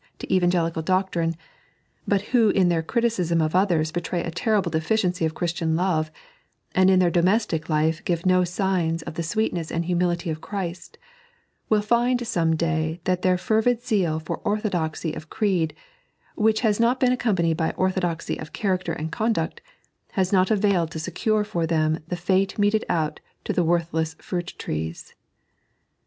to 0.17 0.25
EvMigslical 0.25 0.83
doctrine, 0.83 1.35
but 2.07 2.21
wbo 2.33 2.51
in 2.51 2.69
their 2.69 2.81
o^ticiBm 2.81 3.39
oi 3.43 3.47
otiiers 3.47 3.91
betny 3.93 4.25
a 4.25 4.31
terrible 4.31 4.71
deficiency 4.71 5.25
of 5.25 5.35
Obristian 5.35 5.75
love, 5.77 6.09
and 6.73 6.89
in 6.89 6.97
their 6.97 7.11
domestie 7.11 7.69
life 7.69 8.03
give 8.03 8.25
no 8.25 8.43
signs 8.43 9.03
of 9.03 9.13
the 9.13 9.21
sweetnees 9.21 9.69
and 9.69 9.85
hnmlHty 9.85 10.31
of 10.31 10.41
Ohriat, 10.41 10.95
will 11.69 11.83
find 11.83 12.25
some 12.25 12.55
day 12.55 12.99
that 13.03 13.21
their 13.21 13.37
fervid 13.37 13.83
zeal 13.85 14.19
for 14.19 14.37
orthodoxy 14.37 15.13
of 15.13 15.29
creed, 15.29 15.75
which 16.33 16.61
has 16.61 16.79
not 16.79 16.99
been 16.99 17.11
accompanied 17.11 17.57
by 17.57 17.71
cwthodoxy 17.73 18.41
of 18.41 18.51
charactw 18.53 18.97
and 18.97 19.11
conduct, 19.11 19.61
has 20.13 20.33
not 20.33 20.49
availed 20.49 20.89
to 20.89 20.97
aecore 20.97 21.67
them 21.67 21.93
from 21.93 22.03
the 22.07 22.17
fate 22.17 22.57
meted 22.57 22.83
out 22.89 23.19
to 23.43 23.53
worthless 23.63 24.15
fmit 24.15 24.57
trees. 24.57 25.13